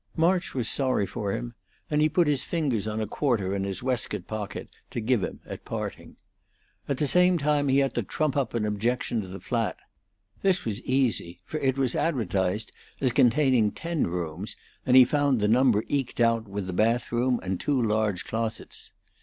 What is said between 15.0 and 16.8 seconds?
found the number eked out with the